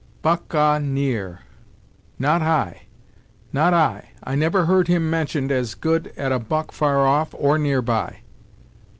[0.23, 1.41] "Buck ah near!
[2.17, 2.87] Not I
[3.53, 7.59] not I I never heard him mentioned as good at a buck far off, or
[7.59, 8.21] near by.